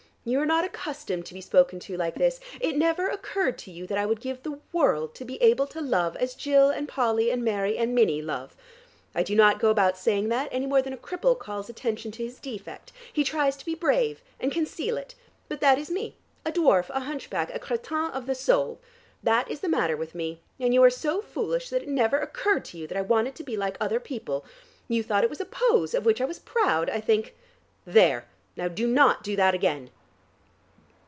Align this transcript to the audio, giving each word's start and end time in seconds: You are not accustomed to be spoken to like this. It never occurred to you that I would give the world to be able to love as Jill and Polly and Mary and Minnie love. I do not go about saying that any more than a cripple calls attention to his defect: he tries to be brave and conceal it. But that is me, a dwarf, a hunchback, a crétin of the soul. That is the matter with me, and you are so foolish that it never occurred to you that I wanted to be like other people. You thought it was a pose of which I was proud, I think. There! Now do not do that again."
You 0.23 0.39
are 0.39 0.45
not 0.45 0.63
accustomed 0.63 1.25
to 1.25 1.33
be 1.33 1.41
spoken 1.41 1.79
to 1.79 1.97
like 1.97 2.13
this. 2.13 2.39
It 2.59 2.77
never 2.77 3.07
occurred 3.07 3.57
to 3.57 3.71
you 3.71 3.87
that 3.87 3.97
I 3.97 4.05
would 4.05 4.21
give 4.21 4.43
the 4.43 4.59
world 4.71 5.15
to 5.15 5.25
be 5.25 5.41
able 5.41 5.65
to 5.65 5.81
love 5.81 6.15
as 6.15 6.35
Jill 6.35 6.69
and 6.69 6.87
Polly 6.87 7.31
and 7.31 7.43
Mary 7.43 7.75
and 7.75 7.95
Minnie 7.95 8.21
love. 8.21 8.55
I 9.15 9.23
do 9.23 9.33
not 9.33 9.59
go 9.59 9.71
about 9.71 9.97
saying 9.97 10.29
that 10.29 10.47
any 10.51 10.67
more 10.67 10.79
than 10.79 10.93
a 10.93 10.97
cripple 10.97 11.35
calls 11.35 11.69
attention 11.69 12.11
to 12.11 12.23
his 12.23 12.37
defect: 12.39 12.91
he 13.11 13.23
tries 13.23 13.57
to 13.57 13.65
be 13.65 13.73
brave 13.73 14.21
and 14.39 14.51
conceal 14.51 14.95
it. 14.95 15.15
But 15.49 15.59
that 15.61 15.79
is 15.79 15.89
me, 15.89 16.15
a 16.45 16.51
dwarf, 16.51 16.89
a 16.91 16.99
hunchback, 16.99 17.51
a 17.55 17.59
crétin 17.59 18.11
of 18.11 18.27
the 18.27 18.35
soul. 18.35 18.79
That 19.23 19.49
is 19.49 19.61
the 19.61 19.69
matter 19.69 19.97
with 19.97 20.13
me, 20.13 20.39
and 20.59 20.71
you 20.71 20.83
are 20.83 20.91
so 20.91 21.23
foolish 21.23 21.71
that 21.71 21.81
it 21.81 21.89
never 21.89 22.19
occurred 22.19 22.63
to 22.65 22.77
you 22.77 22.85
that 22.85 22.97
I 22.97 23.01
wanted 23.01 23.33
to 23.37 23.43
be 23.43 23.57
like 23.57 23.75
other 23.81 23.99
people. 23.99 24.45
You 24.87 25.01
thought 25.01 25.23
it 25.23 25.31
was 25.31 25.41
a 25.41 25.45
pose 25.45 25.95
of 25.95 26.05
which 26.05 26.21
I 26.21 26.25
was 26.25 26.37
proud, 26.37 26.91
I 26.91 26.99
think. 27.01 27.35
There! 27.87 28.25
Now 28.55 28.67
do 28.67 28.85
not 28.85 29.23
do 29.23 29.35
that 29.35 29.55
again." 29.55 29.89